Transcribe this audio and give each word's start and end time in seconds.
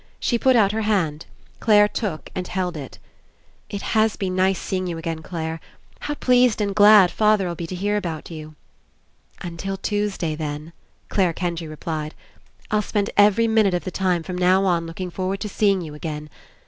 She 0.19 0.39
put 0.39 0.55
out 0.55 0.71
her 0.71 0.81
hand. 0.81 1.27
Clare 1.59 1.87
took 1.87 2.31
and 2.33 2.47
held 2.47 2.75
It. 2.75 2.97
"It 3.69 3.83
has 3.93 4.15
been 4.15 4.35
nice 4.35 4.57
seeing 4.57 4.87
you 4.87 4.97
again, 4.97 5.21
Clare. 5.21 5.59
How 5.99 6.15
pleased 6.15 6.59
and 6.59 6.73
glad 6.73 7.11
father'll 7.11 7.53
be 7.53 7.67
to 7.67 7.75
hear 7.75 7.97
about 7.97 8.31
you!" 8.31 8.55
"Until 9.41 9.77
Tuesday, 9.77 10.33
then," 10.33 10.73
Clare 11.09 11.33
Kendry 11.33 11.67
replied. 11.67 12.15
"I'll 12.71 12.81
spend 12.81 13.11
every 13.15 13.47
minute 13.47 13.75
of 13.75 13.83
the 13.83 13.91
time 13.91 14.23
47 14.23 14.23
PASSING 14.23 14.35
from 14.37 14.37
now 14.39 14.65
on 14.67 14.87
looking 14.87 15.11
forward 15.11 15.39
to 15.41 15.47
seeing 15.47 15.81
you 15.81 15.93
again. 15.93 16.31